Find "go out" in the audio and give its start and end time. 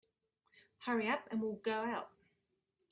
1.57-2.09